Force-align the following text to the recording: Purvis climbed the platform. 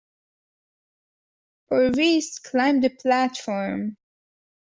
Purvis 1.69 2.39
climbed 2.39 2.83
the 2.83 2.89
platform. 2.89 3.97